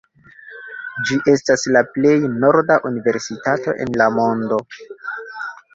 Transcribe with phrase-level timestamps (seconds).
[1.09, 2.15] Ĝi estas la plej
[2.45, 4.63] norda universitato en la mondo.